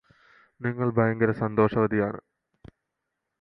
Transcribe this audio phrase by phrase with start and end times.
[0.61, 2.19] നിങ്ങള് ഭയങ്കര സന്തോഷവതിയാണ്